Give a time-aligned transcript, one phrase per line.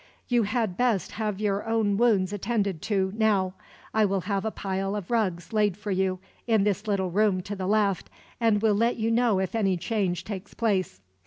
[0.27, 3.53] "You had best have your own wounds attended to, now.
[3.93, 7.55] I will have a pile of rugs laid for you, in this little room to
[7.55, 8.09] the left;
[8.39, 11.01] and will let you know if any change takes place."